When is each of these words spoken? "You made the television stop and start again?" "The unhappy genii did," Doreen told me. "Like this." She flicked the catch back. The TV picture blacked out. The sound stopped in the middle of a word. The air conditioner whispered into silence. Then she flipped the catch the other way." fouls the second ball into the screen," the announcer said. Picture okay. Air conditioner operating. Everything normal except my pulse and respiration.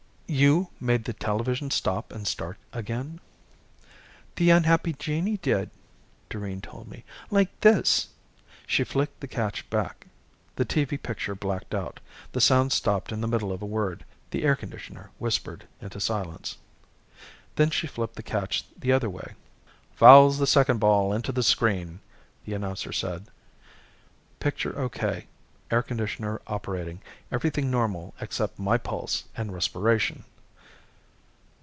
"You 0.33 0.69
made 0.79 1.03
the 1.03 1.11
television 1.11 1.71
stop 1.71 2.13
and 2.13 2.25
start 2.25 2.55
again?" 2.71 3.19
"The 4.37 4.49
unhappy 4.49 4.93
genii 4.93 5.35
did," 5.41 5.69
Doreen 6.29 6.61
told 6.61 6.87
me. 6.87 7.03
"Like 7.29 7.59
this." 7.59 8.07
She 8.65 8.85
flicked 8.85 9.19
the 9.19 9.27
catch 9.27 9.69
back. 9.69 10.07
The 10.55 10.63
TV 10.63 11.03
picture 11.03 11.35
blacked 11.35 11.75
out. 11.75 11.99
The 12.31 12.39
sound 12.39 12.71
stopped 12.71 13.11
in 13.11 13.19
the 13.19 13.27
middle 13.27 13.51
of 13.51 13.61
a 13.61 13.65
word. 13.65 14.05
The 14.29 14.43
air 14.43 14.55
conditioner 14.55 15.09
whispered 15.17 15.67
into 15.81 15.99
silence. 15.99 16.57
Then 17.57 17.69
she 17.69 17.85
flipped 17.85 18.15
the 18.15 18.23
catch 18.23 18.63
the 18.79 18.93
other 18.93 19.09
way." 19.09 19.33
fouls 19.97 20.37
the 20.39 20.47
second 20.47 20.79
ball 20.79 21.11
into 21.11 21.33
the 21.33 21.43
screen," 21.43 21.99
the 22.45 22.53
announcer 22.53 22.93
said. 22.93 23.25
Picture 24.39 24.79
okay. 24.79 25.27
Air 25.69 25.81
conditioner 25.81 26.41
operating. 26.47 27.01
Everything 27.31 27.71
normal 27.71 28.13
except 28.19 28.59
my 28.59 28.77
pulse 28.77 29.23
and 29.37 29.53
respiration. 29.53 30.25